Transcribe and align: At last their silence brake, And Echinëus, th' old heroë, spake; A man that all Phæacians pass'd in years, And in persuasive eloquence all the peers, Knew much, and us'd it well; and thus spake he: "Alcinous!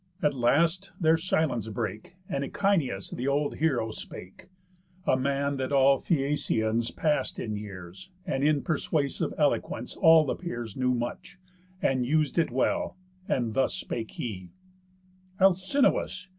At 0.23 0.33
last 0.33 0.93
their 0.99 1.15
silence 1.15 1.67
brake, 1.67 2.15
And 2.27 2.43
Echinëus, 2.43 3.15
th' 3.15 3.27
old 3.27 3.57
heroë, 3.57 3.93
spake; 3.93 4.47
A 5.05 5.15
man 5.15 5.57
that 5.57 5.71
all 5.71 5.99
Phæacians 6.01 6.95
pass'd 6.95 7.39
in 7.39 7.55
years, 7.55 8.09
And 8.25 8.43
in 8.43 8.63
persuasive 8.63 9.31
eloquence 9.37 9.95
all 9.95 10.25
the 10.25 10.35
peers, 10.35 10.75
Knew 10.75 10.95
much, 10.95 11.37
and 11.83 12.03
us'd 12.03 12.39
it 12.39 12.49
well; 12.49 12.97
and 13.27 13.53
thus 13.53 13.75
spake 13.75 14.09
he: 14.13 14.49
"Alcinous! 15.39 16.27